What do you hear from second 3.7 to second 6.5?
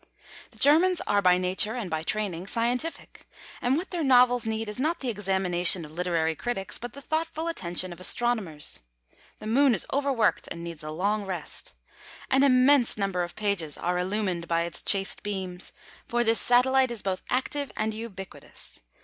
what their novels need is not the examination of literary